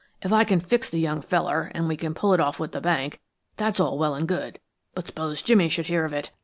[0.23, 2.81] If I can fix the young feller, and we can pull it off with the
[2.81, 3.21] bank,
[3.57, 4.59] that's all well and good.
[4.95, 6.31] But s'pose Jimmy should hear of it?